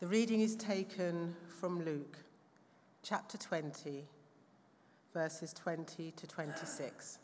[0.00, 2.18] The reading is taken from Luke
[3.02, 4.04] chapter 20,
[5.12, 7.18] verses 20 to 26.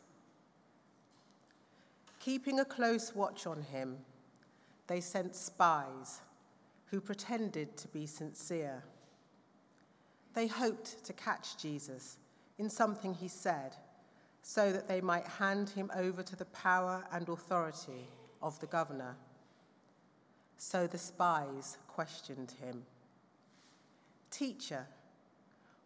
[2.19, 3.95] Keeping a close watch on him,
[4.87, 6.19] they sent spies
[6.87, 8.83] who pretended to be sincere.
[10.33, 12.17] They hoped to catch Jesus
[12.57, 13.77] in something he said
[14.41, 18.09] so that they might hand him over to the power and authority
[18.41, 19.15] of the governor.
[20.57, 22.83] So the spies questioned him
[24.31, 24.85] Teacher,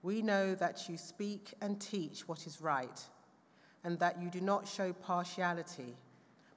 [0.01, 3.03] we know that you speak and teach what is right,
[3.83, 5.95] and that you do not show partiality,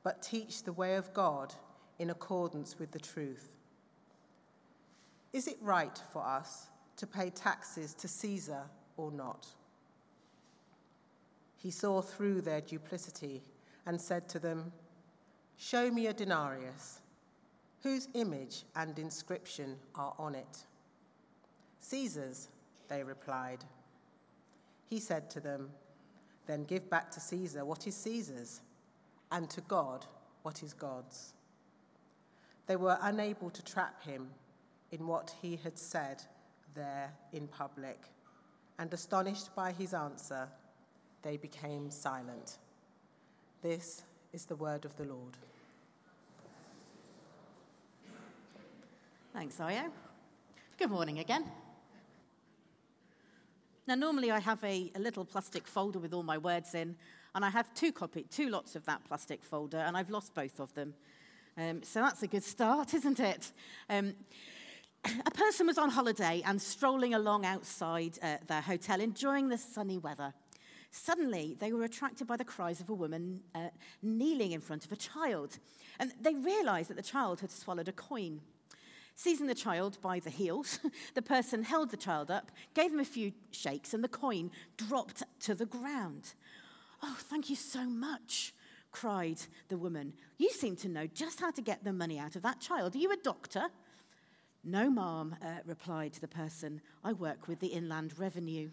[0.02, 1.52] but teach the way of God
[1.98, 3.50] in accordance with the truth.
[5.32, 8.62] Is it right for us to pay taxes to Caesar
[8.96, 9.46] or not?
[11.56, 13.42] He saw through their duplicity
[13.86, 14.72] and said to them,
[15.56, 17.00] Show me a denarius.
[17.82, 20.64] Whose image and inscription are on it?
[21.80, 22.48] Caesar's,
[22.88, 23.64] they replied.
[24.88, 25.70] He said to them,
[26.46, 28.60] Then give back to Caesar what is Caesar's,
[29.32, 30.06] and to God
[30.42, 31.32] what is God's.
[32.66, 34.28] They were unable to trap him
[34.92, 36.22] in what he had said
[36.74, 37.98] there in public,
[38.78, 40.48] and astonished by his answer,
[41.22, 42.58] they became silent.
[43.62, 44.02] This
[44.32, 45.36] is the word of the Lord.
[49.32, 49.90] Thanks, Ayo.
[50.76, 51.46] Good morning again.
[53.86, 56.96] Now, normally I have a, a, little plastic folder with all my words in,
[57.34, 60.60] and I have two copy, two lots of that plastic folder, and I've lost both
[60.60, 60.92] of them.
[61.56, 63.52] Um, so that's a good start, isn't it?
[63.88, 64.12] Um,
[65.24, 69.96] a person was on holiday and strolling along outside uh, their hotel, enjoying the sunny
[69.96, 70.34] weather.
[70.90, 73.68] Suddenly, they were attracted by the cries of a woman uh,
[74.02, 75.58] kneeling in front of a child,
[75.98, 78.42] and they realized that the child had swallowed a coin.
[79.14, 80.78] Seizing the child by the heels,
[81.14, 85.22] the person held the child up, gave him a few shakes, and the coin dropped
[85.40, 86.34] to the ground.
[87.02, 88.54] Oh, thank you so much,
[88.90, 90.14] cried the woman.
[90.38, 92.94] You seem to know just how to get the money out of that child.
[92.94, 93.64] Are you a doctor?
[94.64, 96.80] No, ma'am, uh, replied the person.
[97.02, 98.70] I work with the Inland Revenue.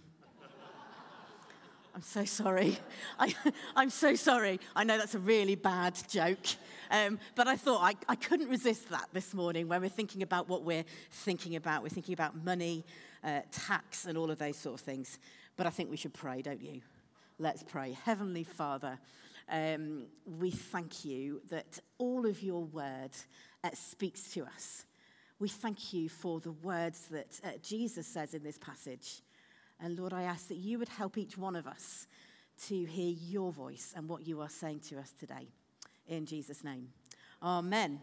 [1.96, 2.78] I'm so sorry.
[3.20, 3.34] I,
[3.76, 4.60] am so sorry.
[4.76, 6.46] I know that's a really bad joke.
[6.92, 10.50] Um, but I thought I, I couldn't resist that this morning when we're thinking about
[10.50, 11.84] what we're thinking about.
[11.84, 12.84] We're thinking about money,
[13.24, 15.20] uh, tax, and all of those sort of things.
[15.56, 16.82] But I think we should pray, don't you?
[17.38, 17.98] Let's pray.
[18.06, 19.00] Heavenly Father,
[19.50, 23.12] um, we thank you that all of your word
[23.64, 24.86] uh, speaks to us.
[25.40, 29.22] We thank you for the words that uh, Jesus says in this passage.
[29.80, 32.08] And Lord, I ask that you would help each one of us
[32.68, 35.48] to hear your voice and what you are saying to us today.
[36.10, 36.88] In Jesus' name.
[37.44, 38.02] Amen.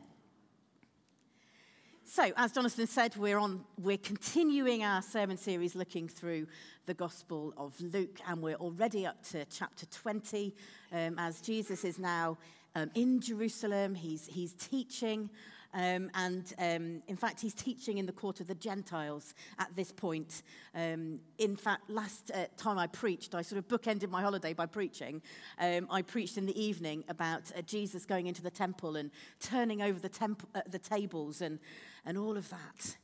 [2.05, 6.47] So, as Jonathan said, we're, on, we're continuing our sermon series looking through
[6.87, 10.55] the Gospel of Luke, and we're already up to chapter 20
[10.93, 12.39] um, as Jesus is now
[12.77, 13.97] um, in Jerusalem.
[13.97, 15.29] He's, he's teaching
[15.75, 19.93] um, and um, in fact, he's teaching in the court of the Gentiles at this
[19.93, 20.43] point.
[20.75, 24.67] Um, in fact, last uh, time I preached, I sort of bookended my holiday by
[24.67, 25.23] preaching.
[25.59, 29.11] Um, I preached in the evening about uh, Jesus going into the temple and
[29.41, 31.59] turning over the, temp- uh, the tables and,
[32.05, 32.97] and all of that.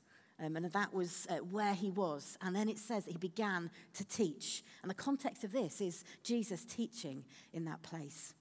[0.42, 2.36] Um, and that was uh, where he was.
[2.42, 4.64] And then it says he began to teach.
[4.82, 8.34] And the context of this is Jesus teaching in that place.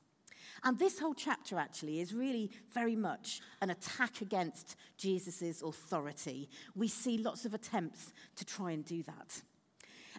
[0.63, 6.49] And this whole chapter actually is really very much an attack against Jesus' authority.
[6.75, 9.41] We see lots of attempts to try and do that.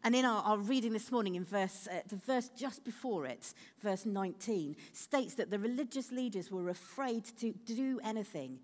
[0.04, 3.54] And in our, our reading this morning, in verse, uh, the verse just before it,
[3.80, 8.58] verse 19, states that the religious leaders were afraid to do anything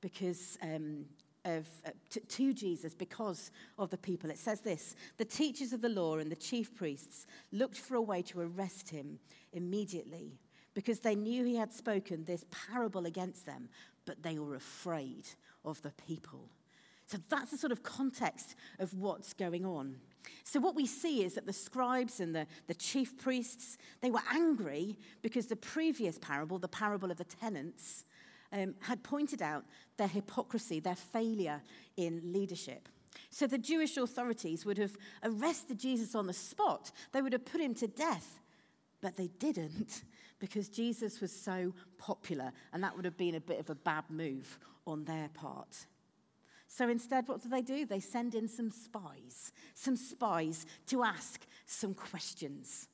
[0.00, 1.04] because um,
[1.44, 4.30] of, uh, to, to, Jesus because of the people.
[4.30, 8.02] It says this The teachers of the law and the chief priests looked for a
[8.02, 9.18] way to arrest him
[9.52, 10.38] immediately
[10.74, 13.68] because they knew he had spoken this parable against them,
[14.04, 15.26] but they were afraid
[15.64, 16.48] of the people.
[17.06, 19.96] So that's the sort of context of what's going on.
[20.44, 24.22] So what we see is that the scribes and the, the chief priests, they were
[24.32, 28.04] angry because the previous parable, the parable of the tenants,
[28.52, 29.64] um, had pointed out
[29.96, 31.62] their hypocrisy, their failure
[31.96, 32.88] in leadership.
[33.30, 36.90] So the Jewish authorities would have arrested Jesus on the spot.
[37.12, 38.40] They would have put him to death,
[39.00, 40.02] but they didn't
[40.40, 44.04] because Jesus was so popular, and that would have been a bit of a bad
[44.10, 45.86] move on their part.
[46.66, 47.86] So instead, what do they do?
[47.86, 52.88] They send in some spies, some spies to ask some questions.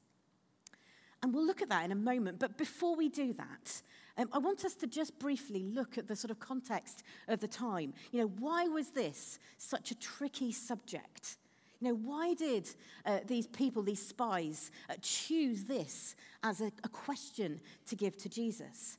[1.22, 2.38] And we'll look at that in a moment.
[2.38, 3.82] But before we do that,
[4.19, 7.48] Um, I want us to just briefly look at the sort of context of the
[7.48, 7.93] time.
[8.12, 11.37] You know, why was this such a tricky subject?
[11.81, 12.69] You know, why did
[13.05, 18.28] uh, these people, these spies, uh, choose this as a, a question to give to
[18.28, 18.99] Jesus?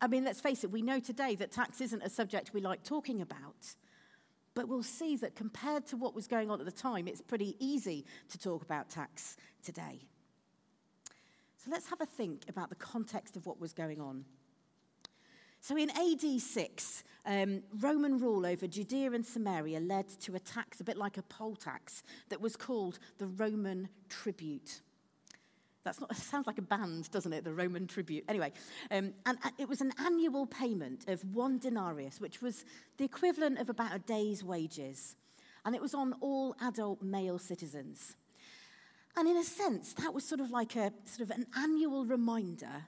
[0.00, 2.82] I mean, let's face it, we know today that tax isn't a subject we like
[2.82, 3.74] talking about.
[4.54, 7.56] But we'll see that compared to what was going on at the time, it's pretty
[7.58, 10.00] easy to talk about tax today.
[11.56, 14.24] So let's have a think about the context of what was going on.
[15.60, 20.80] So in AD 6, um, Roman rule over Judea and Samaria led to a tax,
[20.80, 24.80] a bit like a poll tax, that was called the Roman tribute.
[25.84, 27.44] That's not, sounds like a band, doesn't it?
[27.44, 28.24] The Roman tribute.
[28.26, 28.52] Anyway,
[28.90, 32.64] um, and, and it was an annual payment of one denarius, which was
[32.96, 35.16] the equivalent of about a day's wages.
[35.66, 38.16] And it was on all adult male citizens.
[39.16, 42.86] And in a sense, that was sort of like a sort of an annual reminder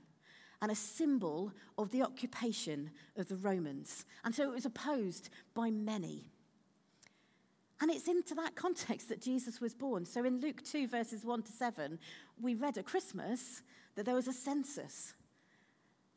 [0.63, 4.07] and a symbol of the occupation of the Romans.
[4.25, 6.31] And so it was opposed by many.
[7.81, 10.05] And it's into that context that Jesus was born.
[10.05, 11.99] So in Luke 2, verses 1 to 7,
[12.41, 13.63] we read at Christmas
[13.97, 15.15] that there was a census.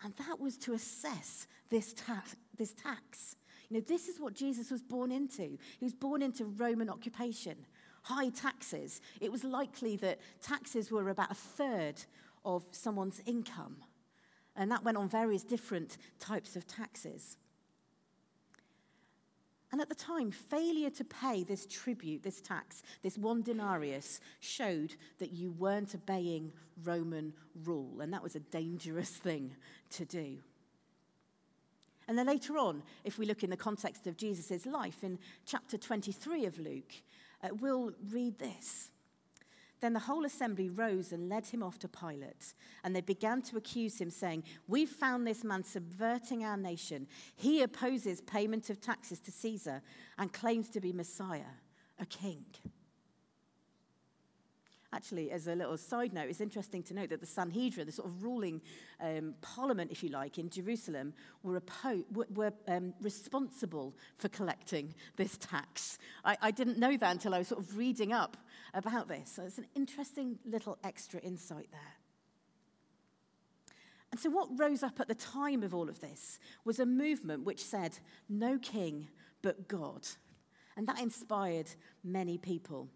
[0.04, 2.24] And that was to assess this, ta-
[2.56, 3.36] this tax.
[3.70, 5.58] You know, this is what Jesus was born into.
[5.80, 7.56] He was born into Roman occupation,
[8.04, 9.02] high taxes.
[9.20, 11.96] It was likely that taxes were about a third
[12.46, 13.78] of someone's income.
[14.56, 17.38] And that went on various different types of taxes.
[19.72, 24.96] And at the time, failure to pay this tribute, this tax, this one denarius, showed
[25.20, 26.54] that you weren't obeying
[26.84, 27.34] Roman
[27.66, 28.00] rule.
[28.00, 29.56] And that was a dangerous thing
[29.92, 30.38] to do.
[32.08, 35.78] And then later on, if we look in the context of Jesus' life, in chapter
[35.78, 36.94] 23 of Luke,
[37.44, 38.92] uh, we'll read this.
[39.86, 42.56] Then the whole assembly rose and led him off to Pilate.
[42.84, 47.06] And they began to accuse him, saying, We've found this man subverting our nation.
[47.36, 49.84] He opposes payment of taxes to Caesar
[50.18, 51.54] and claims to be Messiah,
[52.00, 52.46] a king.
[55.06, 58.08] Actually, as a little side note, it's interesting to note that the Sanhedrin, the sort
[58.08, 58.60] of ruling
[59.00, 61.14] um, parliament, if you like, in Jerusalem,
[61.44, 62.04] were, oppo-
[62.34, 66.00] were um, responsible for collecting this tax.
[66.24, 68.36] I, I, didn't know that until I was sort of reading up
[68.74, 69.32] about this.
[69.36, 71.94] So it's an interesting little extra insight there.
[74.12, 77.46] And so, what rose up at the time of all of this was a movement
[77.46, 79.10] which said, No king
[79.44, 80.08] but God.
[80.76, 81.70] And that inspired
[82.04, 82.90] many people.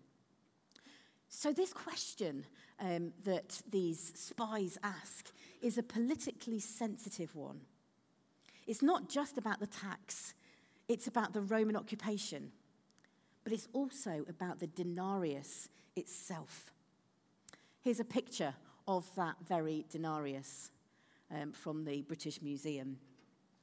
[1.30, 2.46] So, this question
[2.80, 5.32] um, that these spies ask
[5.62, 7.62] is a politically sensitive one.
[8.66, 10.34] It's not just about the tax,
[10.88, 12.52] it's about the Roman occupation,
[13.44, 16.72] but it's also about the denarius itself.
[17.82, 18.56] Here's a picture
[18.88, 20.72] of that very denarius
[21.32, 22.98] um, from the British Museum.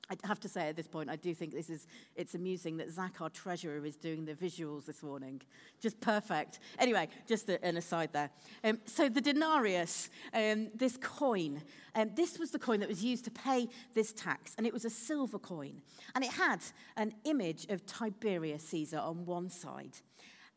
[0.09, 2.91] I have to say at this point, I do think this is, it's amusing that
[2.93, 5.43] Zach, our treasurer, is doing the visuals this morning.
[5.81, 6.61] Just perfect.
[6.79, 8.31] Anyway, just an aside there.
[8.63, 11.61] Um, so the denarius, um, this coin,
[11.97, 14.85] um, this was the coin that was used to pay this tax, and it was
[14.85, 15.83] a silver coin.
[16.15, 16.61] And it had
[16.97, 19.99] an image of Tiberius Caesar on one side.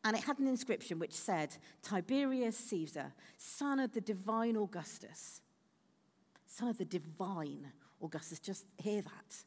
[0.03, 5.41] And it had an inscription which said, Tiberius Caesar, son of the divine Augustus.
[6.45, 9.43] Son of the divine Augustus, just hear that.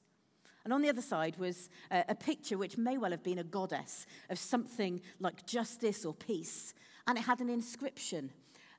[0.65, 3.45] And on the other side was a, a picture which may well have been a
[3.45, 6.75] goddess of something like justice or peace.
[7.07, 8.31] And it had an inscription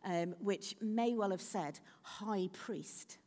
[0.05, 3.17] um, which may well have said, High Priest.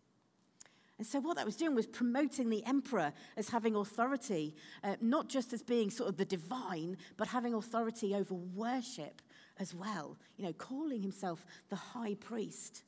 [0.98, 5.28] And so, what that was doing was promoting the emperor as having authority, uh, not
[5.28, 9.20] just as being sort of the divine, but having authority over worship
[9.58, 12.82] as well, you know, calling himself the high priest.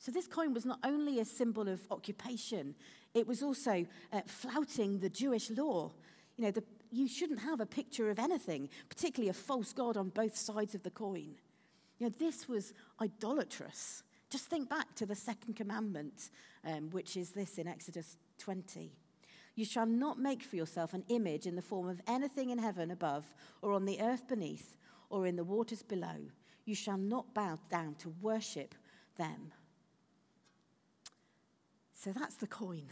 [0.00, 2.74] So, this coin was not only a symbol of occupation,
[3.12, 5.92] it was also uh, flouting the Jewish law.
[6.38, 10.08] You know, the, you shouldn't have a picture of anything, particularly a false god on
[10.08, 11.34] both sides of the coin.
[11.98, 14.02] You know, this was idolatrous.
[14.30, 16.30] Just think back to the second commandment,
[16.64, 18.92] um, which is this in Exodus 20.
[19.54, 22.90] You shall not make for yourself an image in the form of anything in heaven
[22.90, 23.26] above,
[23.60, 24.78] or on the earth beneath,
[25.10, 26.16] or in the waters below.
[26.64, 28.74] You shall not bow down to worship
[29.18, 29.52] them.
[32.02, 32.86] So that's the coin.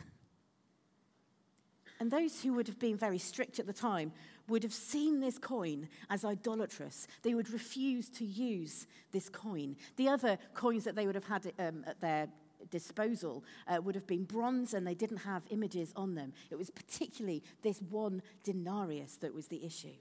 [1.98, 4.12] And those who would have been very strict at the time
[4.48, 7.08] would have seen this coin as idolatrous.
[7.22, 9.76] They would refuse to use this coin.
[9.96, 12.28] The other coins that they would have had um, at their
[12.70, 16.34] disposal uh, would have been bronze and they didn't have images on them.
[16.50, 19.96] It was particularly this one denarius that was the issue.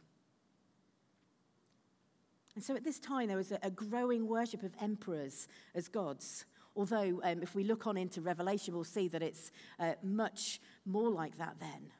[2.55, 6.45] And so at this time, there was a, a growing worship of emperors as gods
[6.77, 11.09] Although, um, if we look on into Revelation, we'll see that it's uh, much more
[11.09, 11.91] like that then.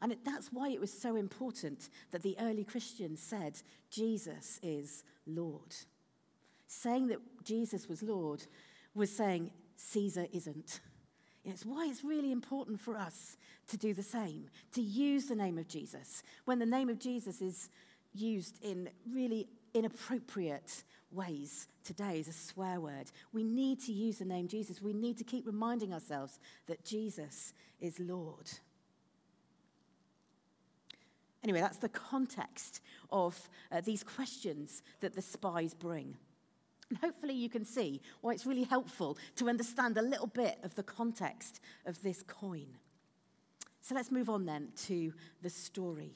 [0.00, 3.60] And it, that's why it was so important that the early Christians said,
[3.90, 5.76] Jesus is Lord.
[6.66, 8.46] Saying that Jesus was Lord
[8.94, 10.80] was saying, Caesar isn't.
[11.44, 13.36] It's why it's really important for us
[13.68, 16.22] to do the same, to use the name of Jesus.
[16.46, 17.68] When the name of Jesus is
[18.14, 24.24] used in really inappropriate ways today is a swear word, we need to use the
[24.24, 24.82] name Jesus.
[24.82, 28.50] We need to keep reminding ourselves that Jesus is Lord.
[31.42, 36.16] Anyway, that's the context of uh, these questions that the spies bring.
[36.90, 40.74] And hopefully, you can see why it's really helpful to understand a little bit of
[40.74, 42.66] the context of this coin.
[43.80, 46.12] So let's move on then to the story.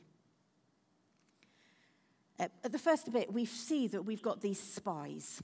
[2.38, 5.42] At the first bit, we see that we've got these spies.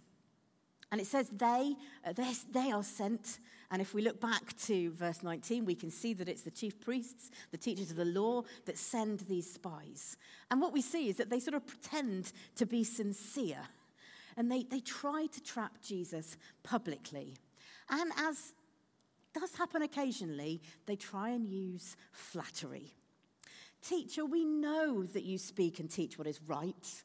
[0.91, 2.13] And it says they, uh,
[2.51, 3.41] they are sent.
[3.71, 6.81] And if we look back to verse 19, we can see that it's the chief
[6.81, 10.17] priests, the teachers of the law, that send these spies.
[10.51, 13.69] And what we see is that they sort of pretend to be sincere
[14.39, 17.35] and they, they try to trap Jesus publicly.
[17.91, 18.55] And as
[19.35, 22.95] does happen occasionally, they try and use flattery.
[23.87, 27.03] Teacher, we know that you speak and teach what is right,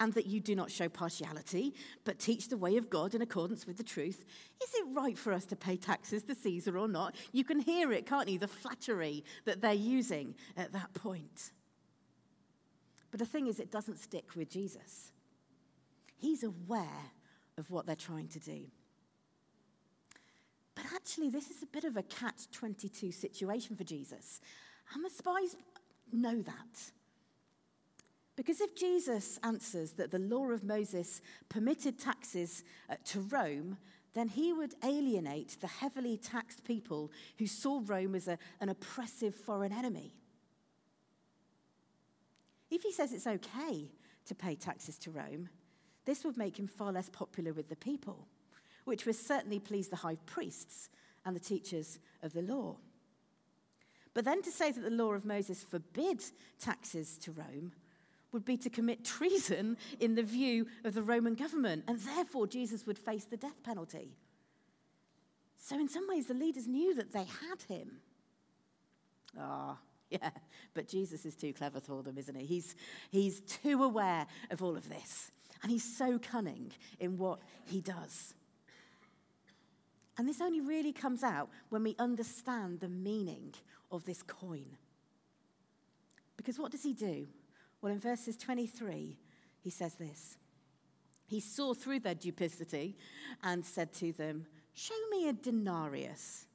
[0.00, 3.66] and that you do not show partiality, but teach the way of God in accordance
[3.66, 4.24] with the truth.
[4.62, 7.14] Is it right for us to pay taxes to Caesar or not?
[7.32, 8.38] You can hear it, can't you?
[8.38, 11.52] The flattery that they're using at that point.
[13.10, 15.12] But the thing is, it doesn't stick with Jesus.
[16.16, 17.12] He's aware
[17.56, 18.62] of what they're trying to do.
[20.74, 24.40] But actually, this is a bit of a catch 22 situation for Jesus.
[24.92, 25.54] And the spies
[26.14, 26.92] know that.
[28.36, 33.76] Because if Jesus answers that the law of Moses permitted taxes uh, to Rome,
[34.12, 39.34] then he would alienate the heavily taxed people who saw Rome as a, an oppressive
[39.34, 40.14] foreign enemy.
[42.70, 43.90] If he says it's okay
[44.26, 45.48] to pay taxes to Rome,
[46.04, 48.26] this would make him far less popular with the people,
[48.84, 50.90] which would certainly please the high priests
[51.24, 52.76] and the teachers of the law.
[54.14, 57.72] But then to say that the law of Moses forbids taxes to Rome
[58.32, 62.86] would be to commit treason in the view of the Roman government, and therefore Jesus
[62.86, 64.16] would face the death penalty.
[65.56, 68.00] So, in some ways, the leaders knew that they had him.
[69.38, 69.78] Ah, oh,
[70.10, 70.30] yeah,
[70.74, 72.44] but Jesus is too clever for them, isn't he?
[72.44, 72.76] He's,
[73.10, 75.32] he's too aware of all of this.
[75.62, 78.34] And he's so cunning in what he does.
[80.18, 83.54] And this only really comes out when we understand the meaning
[83.94, 84.76] of this coin.
[86.36, 87.26] Because what does he do?
[87.80, 89.18] Well, in verses 23,
[89.60, 90.36] he says this
[91.26, 92.96] He saw through their duplicity
[93.42, 96.46] and said to them, Show me a denarius.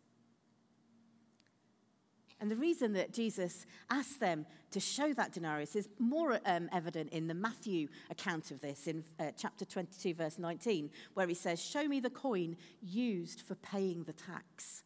[2.41, 7.11] And the reason that Jesus asked them to show that denarius is more um, evident
[7.11, 11.61] in the Matthew account of this, in uh, chapter 22, verse 19, where he says,
[11.61, 14.83] Show me the coin used for paying the tax.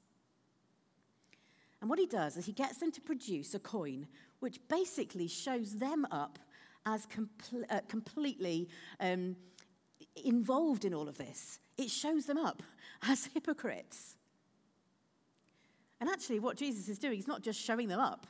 [1.84, 4.08] And what he does is he gets them to produce a coin
[4.40, 6.40] which basically shows them up
[6.86, 8.70] as compl- uh, completely
[9.02, 9.36] um,
[10.24, 11.60] involved in all of this.
[11.78, 12.64] It shows them up
[13.04, 14.16] as hypocrites.
[16.00, 18.28] And actually, what Jesus is doing, is not just showing them up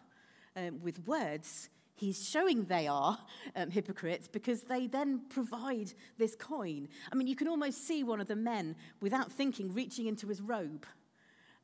[0.56, 3.20] um, with words, he's showing they are
[3.56, 6.88] um, hypocrites because they then provide this coin.
[7.12, 10.42] I mean, you can almost see one of the men, without thinking, reaching into his
[10.42, 10.88] robe.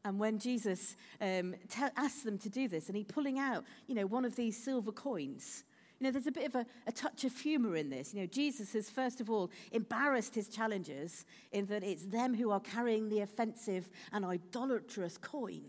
[0.06, 3.96] And when Jesus um, te- asks them to do this, and he pulling out, you
[3.96, 5.65] know, one of these silver coins,
[6.00, 8.13] you know, there's a bit of a, a, touch of humor in this.
[8.13, 12.51] You know, Jesus has first of all embarrassed his challengers in that it's them who
[12.51, 15.63] are carrying the offensive and idolatrous coin.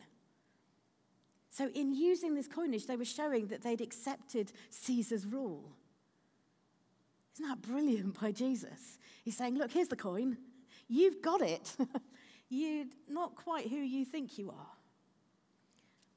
[1.50, 5.72] So, in using this coinage, they were showing that they'd accepted Caesar's rule.
[7.34, 8.98] Isn't that brilliant by Jesus?
[9.24, 10.36] He's saying, Look, here's the coin.
[10.88, 11.76] You've got it.
[12.50, 14.76] You're not quite who you think you are.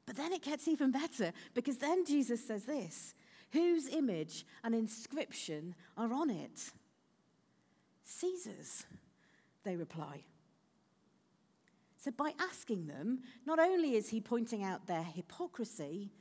[0.06, 3.14] But then it gets even better because then Jesus says this
[3.52, 6.72] Whose image and inscription are on it?
[8.04, 8.86] Caesar's,
[9.64, 10.24] they reply.
[11.98, 16.12] So, by asking them, not only is he pointing out their hypocrisy,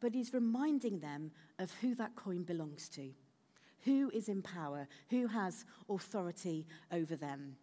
[0.00, 3.10] but he's reminding them of who that coin belongs to,
[3.84, 7.56] who is in power, who has authority over them.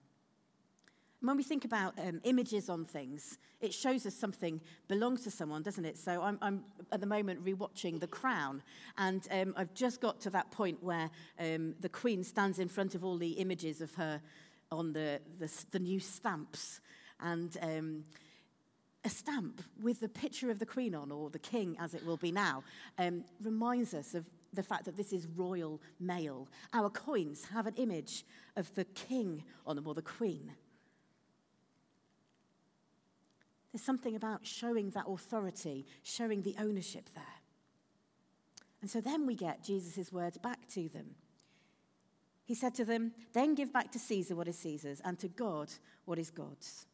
[1.22, 5.62] When we think about um, images on things, it shows us something belongs to someone,
[5.64, 5.98] doesn't it?
[5.98, 8.64] So I'm, I'm at the moment rewatching The Crown,
[8.98, 11.10] and um, I've just got to that point where
[11.40, 14.22] um, the Queen stands in front of all the images of her
[14.72, 16.80] on the, the, the new stamps.
[17.20, 18.06] And um,
[19.04, 22.18] a stamp with the picture of the Queen on, or the King as it will
[22.18, 22.64] be now,
[22.98, 26.48] um, reminds us of the fact that this is royal mail.
[26.74, 30.52] Our coins have an image of the King on them, or the Queen.
[33.72, 37.24] There's something about showing that authority, showing the ownership there.
[38.82, 41.16] And so then we get Jesus' words back to them.
[42.46, 45.72] He said to them, Then give back to Caesar what is Caesar's, and to God
[46.06, 46.88] what is God's.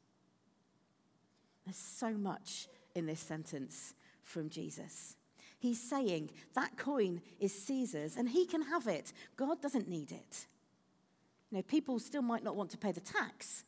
[1.65, 5.15] There's so much in this sentence from Jesus.
[5.60, 9.13] He's saying that coin is Caesar's and he can have it.
[9.36, 10.46] God doesn't need it.
[11.50, 13.63] You know, people still might not want to pay the tax,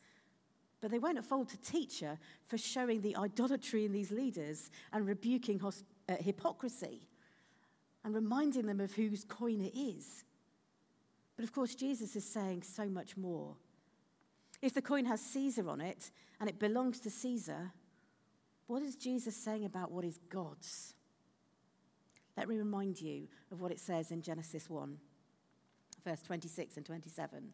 [0.81, 5.60] but they won't fault a teacher for showing the idolatry in these leaders and rebuking
[5.60, 7.07] hosp- uh, hypocrisy
[8.03, 10.24] and reminding them of whose coin it is.
[11.36, 13.55] But of course, Jesus is saying so much more.
[14.62, 17.72] If the coin has Caesar on it and it belongs to Caesar,
[18.67, 20.93] what is Jesus saying about what is God's?
[22.36, 24.98] Let me remind you of what it says in Genesis 1,
[26.05, 27.53] verse 26 and 27.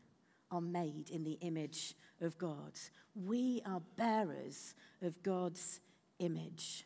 [0.51, 2.73] are made in the image of God.
[3.15, 5.79] We are bearers of God's
[6.19, 6.85] image.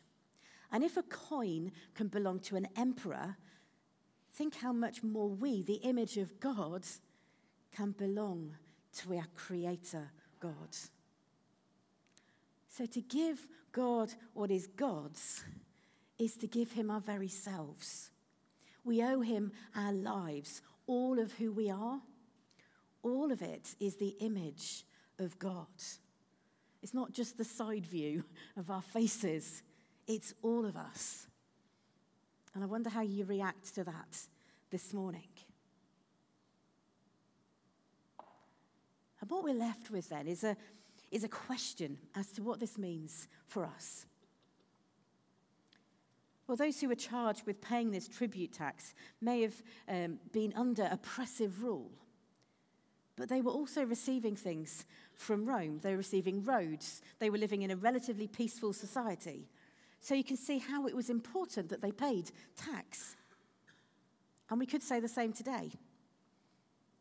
[0.72, 3.36] And if a coin can belong to an emperor,
[4.32, 6.84] think how much more we, the image of God,
[7.74, 8.54] can belong
[8.98, 10.76] to our Creator God.
[12.68, 15.44] So to give God what is God's
[16.18, 18.10] is to give Him our very selves.
[18.84, 22.00] We owe Him our lives, all of who we are.
[23.06, 24.84] All of it is the image
[25.20, 25.68] of God.
[26.82, 28.24] It's not just the side view
[28.56, 29.62] of our faces,
[30.08, 31.28] it's all of us.
[32.52, 34.18] And I wonder how you react to that
[34.70, 35.28] this morning.
[39.20, 40.56] And what we're left with then is a,
[41.12, 44.04] is a question as to what this means for us.
[46.48, 50.88] Well, those who were charged with paying this tribute tax may have um, been under
[50.90, 51.92] oppressive rule,
[53.16, 55.80] but they were also receiving things from Rome.
[55.82, 59.48] They were receiving roads, they were living in a relatively peaceful society.
[60.00, 63.16] So you can see how it was important that they paid tax.
[64.50, 65.72] And we could say the same today.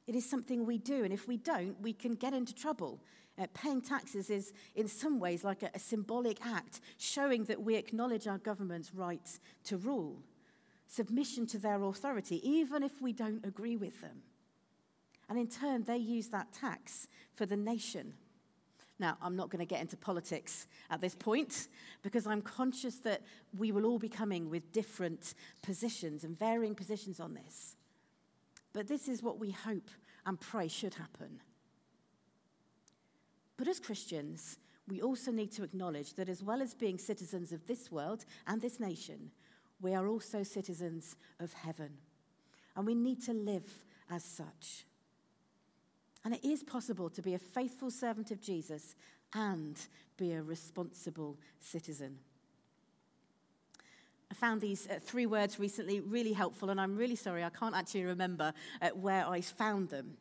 [0.07, 2.99] It is something we do, and if we don't, we can get into trouble.
[3.37, 7.75] Uh, paying taxes is, in some ways, like a, a symbolic act showing that we
[7.75, 10.21] acknowledge our government's right to rule,
[10.87, 14.21] submission to their authority, even if we don't agree with them.
[15.29, 18.13] And in turn, they use that tax for the nation.
[18.97, 21.67] Now, I'm not going to get into politics at this point
[22.01, 23.21] because I'm conscious that
[23.57, 27.75] we will all be coming with different positions and varying positions on this.
[28.71, 29.89] But this is what we hope
[30.25, 31.41] and pray should happen.
[33.57, 37.65] But as Christians, we also need to acknowledge that as well as being citizens of
[37.67, 39.31] this world and this nation,
[39.81, 41.97] we are also citizens of heaven.
[42.75, 44.85] And we need to live as such.
[46.25, 48.95] And it is possible to be a faithful servant of Jesus
[49.33, 49.77] and
[50.17, 52.17] be a responsible citizen.
[54.31, 57.75] I found these uh, three words recently really helpful, and I'm really sorry I can't
[57.75, 60.17] actually remember uh, where I found them.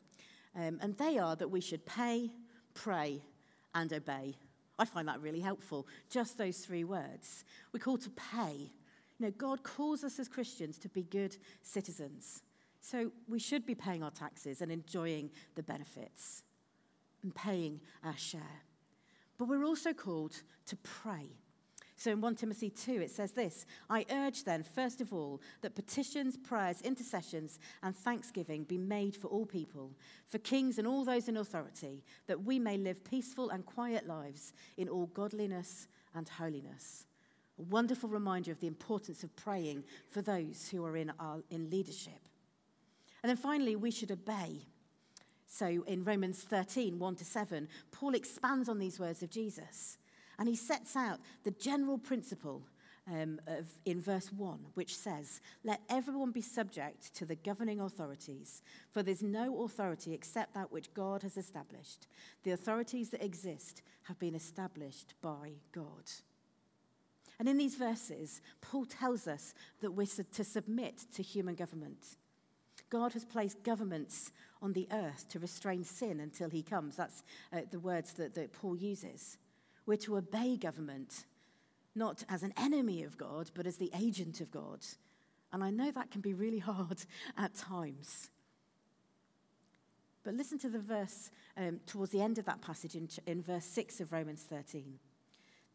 [0.55, 2.31] Um, and they are that we should pay,
[2.75, 3.23] pray,
[3.75, 4.37] and obey.
[4.79, 7.45] I find that really helpful, just those three words.
[7.73, 8.71] We're called to pay.
[9.19, 12.43] You know, God calls us as Christians to be good citizens.
[12.85, 16.43] So we should be paying our taxes and enjoying the benefits
[17.23, 18.61] and paying our share.
[19.39, 21.31] But we're also called to pray.
[21.97, 25.75] So in 1 Timothy 2, it says this I urge then, first of all, that
[25.75, 29.93] petitions, prayers, intercessions, and thanksgiving be made for all people,
[30.27, 34.53] for kings and all those in authority, that we may live peaceful and quiet lives
[34.77, 37.07] in all godliness and holiness.
[37.59, 41.71] A wonderful reminder of the importance of praying for those who are in, our, in
[41.71, 42.21] leadership.
[43.25, 44.67] And then finally, we should obey.
[45.47, 49.97] So in Romans 13, 1 to 7, Paul expands on these words of Jesus.
[50.39, 52.67] And he sets out the general principle
[53.11, 58.61] um, of, in verse 1, which says, Let everyone be subject to the governing authorities,
[58.91, 62.07] for there's no authority except that which God has established.
[62.43, 66.11] The authorities that exist have been established by God.
[67.39, 72.17] And in these verses, Paul tells us that we're to submit to human government.
[72.95, 74.31] God has placed governments
[74.63, 76.95] on the earth to restrain sin until he comes.
[76.95, 79.37] That's uh, the words that, that Paul uses.
[79.85, 81.25] We're to obey government,
[81.97, 84.79] not as an enemy of God, but as the agent of God.
[85.53, 87.05] And I know that can be really hard
[87.37, 88.31] at times.
[90.23, 93.65] But listen to the verse um, towards the end of that passage in, in verse
[93.65, 95.01] 6 of Romans 13.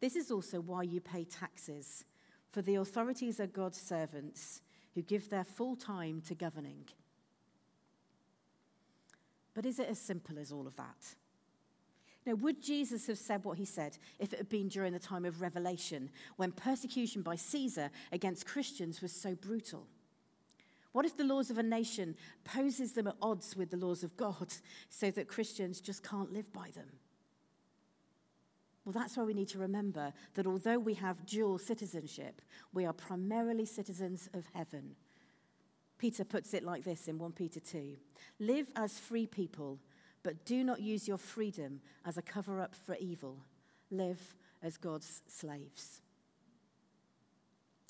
[0.00, 2.06] This is also why you pay taxes,
[2.50, 4.62] for the authorities are God's servants
[4.94, 6.86] who give their full time to governing.
[9.54, 11.14] But is it as simple as all of that?
[12.26, 15.24] Now, would Jesus have said what he said if it had been during the time
[15.24, 19.86] of Revelation, when persecution by Caesar against Christians was so brutal?
[20.92, 24.16] What if the laws of a nation poses them at odds with the laws of
[24.16, 24.52] God
[24.88, 26.90] so that Christians just can't live by them?
[28.84, 32.92] Well, that's why we need to remember that although we have dual citizenship, we are
[32.92, 34.96] primarily citizens of heaven.
[36.00, 37.94] Peter puts it like this in 1 Peter 2
[38.38, 39.78] Live as free people,
[40.22, 43.36] but do not use your freedom as a cover up for evil.
[43.90, 46.00] Live as God's slaves.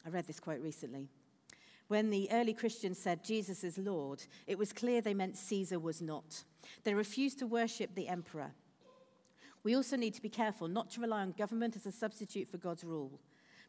[0.04, 1.08] I read this quote recently.
[1.86, 6.02] When the early Christians said Jesus is Lord, it was clear they meant Caesar was
[6.02, 6.42] not.
[6.82, 8.50] They refused to worship the emperor.
[9.62, 12.58] We also need to be careful not to rely on government as a substitute for
[12.58, 13.20] God's rule.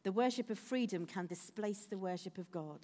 [0.02, 2.80] The worship of freedom can displace the worship of God.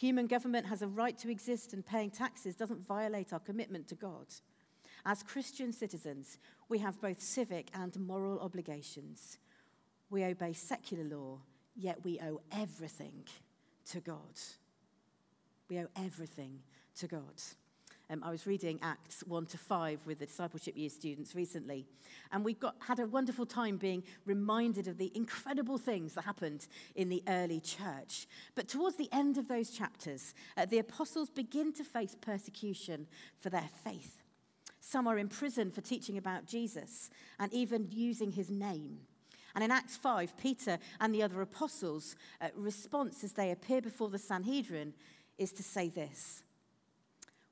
[0.00, 3.94] Human government has a right to exist, and paying taxes doesn't violate our commitment to
[3.94, 4.24] God.
[5.04, 6.38] As Christian citizens,
[6.70, 9.36] we have both civic and moral obligations.
[10.08, 11.40] We obey secular law,
[11.76, 13.24] yet we owe everything
[13.90, 14.40] to God.
[15.68, 16.60] We owe everything
[16.96, 17.42] to God.
[18.10, 21.86] Um, I was reading Acts 1 to 5 with the discipleship year students recently,
[22.32, 26.66] and we got, had a wonderful time being reminded of the incredible things that happened
[26.96, 28.26] in the early church.
[28.56, 33.06] But towards the end of those chapters, uh, the apostles begin to face persecution
[33.38, 34.16] for their faith.
[34.80, 38.98] Some are imprisoned for teaching about Jesus and even using his name.
[39.54, 44.08] And in Acts 5, Peter and the other apostles' uh, response as they appear before
[44.08, 44.94] the Sanhedrin
[45.38, 46.42] is to say this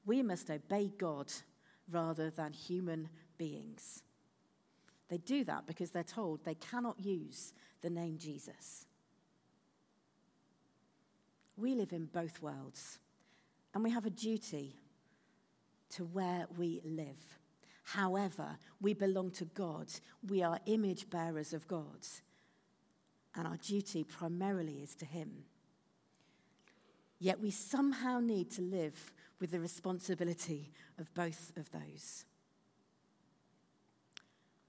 [0.09, 1.31] we must obey God
[1.91, 4.03] rather than human beings.
[5.09, 8.87] They do that because they're told they cannot use the name Jesus.
[11.59, 12.99] We live in both worlds,
[13.75, 14.77] and we have a duty
[15.91, 17.39] to where we live.
[17.85, 19.89] However, we belong to God,
[20.27, 22.07] we are image bearers of God,
[23.35, 25.45] and our duty primarily is to Him.
[27.19, 32.25] Yet we somehow need to live with the responsibility of both of those.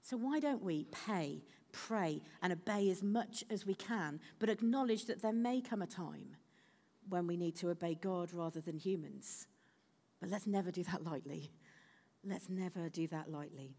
[0.02, 5.06] So, why don't we pay, pray, and obey as much as we can, but acknowledge
[5.06, 6.36] that there may come a time
[7.08, 9.46] when we need to obey God rather than humans?
[10.20, 11.52] But let's never do that lightly.
[12.24, 13.76] Let's never do that lightly.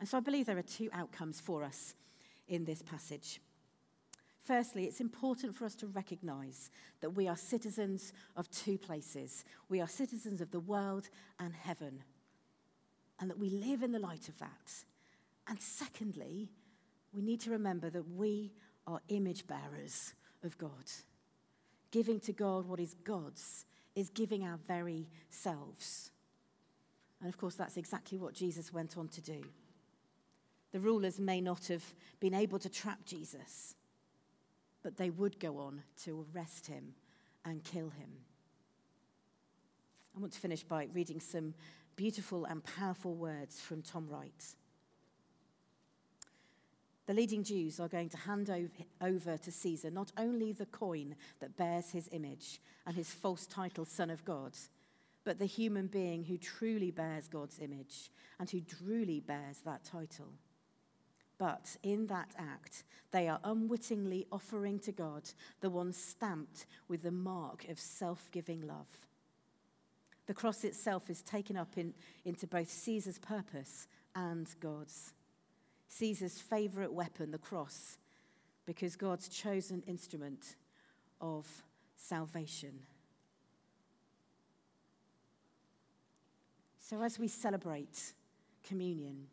[0.00, 1.94] And so, I believe there are two outcomes for us
[2.48, 3.40] in this passage.
[4.42, 9.44] Firstly, it's important for us to recognize that we are citizens of two places.
[9.68, 12.02] We are citizens of the world and heaven,
[13.20, 14.72] and that we live in the light of that.
[15.46, 16.50] And secondly,
[17.12, 18.52] we need to remember that we
[18.84, 20.90] are image bearers of God.
[21.92, 26.10] Giving to God what is God's is giving our very selves.
[27.20, 29.42] And of course, that's exactly what Jesus went on to do.
[30.72, 31.84] The rulers may not have
[32.18, 33.76] been able to trap Jesus
[34.82, 36.94] but they would go on to arrest him
[37.44, 38.10] and kill him.
[40.16, 41.54] I want to finish by reading some
[41.96, 44.54] beautiful and powerful words from Tom Wright.
[47.06, 48.50] The leading Jews are going to hand
[49.00, 53.84] over to Caesar not only the coin that bears his image and his false title,
[53.84, 54.52] Son of God,
[55.24, 60.32] but the human being who truly bears God's image and who truly bears that title.
[61.42, 65.28] But in that act, they are unwittingly offering to God
[65.60, 69.08] the one stamped with the mark of self giving love.
[70.26, 75.14] The cross itself is taken up in, into both Caesar's purpose and God's.
[75.88, 77.98] Caesar's favorite weapon, the cross,
[78.64, 80.54] because God's chosen instrument
[81.20, 81.48] of
[81.96, 82.78] salvation.
[86.78, 88.12] So, as we celebrate
[88.62, 89.26] communion,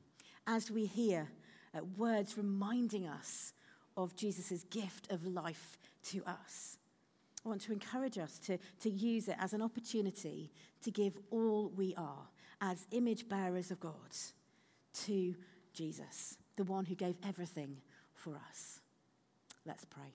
[0.47, 1.27] as we hear
[1.75, 3.53] uh, words reminding us
[3.97, 6.77] of Jesus' gift of life to us.
[7.45, 10.51] I want to encourage us to, to use it as an opportunity
[10.83, 12.27] to give all we are
[12.61, 13.93] as image bearers of God
[15.05, 15.35] to
[15.73, 17.77] Jesus, the one who gave everything
[18.13, 18.79] for us.
[19.65, 20.13] Let's pray.